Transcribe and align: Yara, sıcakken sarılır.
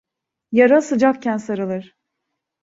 Yara, 0.51 0.81
sıcakken 0.81 1.37
sarılır. 1.37 1.95